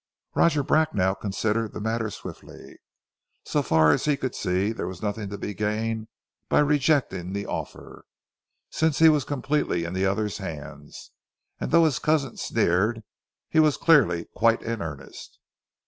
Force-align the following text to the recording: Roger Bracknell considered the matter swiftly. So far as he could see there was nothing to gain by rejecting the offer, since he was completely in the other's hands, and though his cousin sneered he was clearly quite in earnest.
Roger 0.33 0.63
Bracknell 0.63 1.13
considered 1.13 1.73
the 1.73 1.79
matter 1.79 2.09
swiftly. 2.09 2.79
So 3.45 3.61
far 3.61 3.91
as 3.91 4.05
he 4.05 4.17
could 4.17 4.33
see 4.33 4.71
there 4.71 4.87
was 4.87 5.03
nothing 5.03 5.29
to 5.29 5.37
gain 5.37 6.07
by 6.49 6.57
rejecting 6.61 7.33
the 7.33 7.45
offer, 7.45 8.05
since 8.71 8.97
he 8.97 9.09
was 9.09 9.25
completely 9.25 9.83
in 9.83 9.93
the 9.93 10.07
other's 10.07 10.39
hands, 10.39 11.11
and 11.59 11.69
though 11.69 11.85
his 11.85 11.99
cousin 11.99 12.37
sneered 12.37 13.03
he 13.47 13.59
was 13.59 13.77
clearly 13.77 14.25
quite 14.35 14.63
in 14.63 14.81
earnest. 14.81 15.37